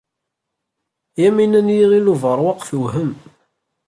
Yamina 1.21 1.61
n 1.65 1.67
Yiɣil 1.77 2.11
Ubeṛwaq 2.13 2.59
tewhem. 2.69 3.11